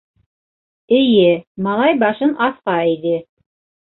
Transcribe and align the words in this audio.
Эйе,- 0.99 1.27
малай 1.67 1.93
башын 2.05 2.35
аҫҡа 2.47 2.79
эйҙе. 2.89 3.23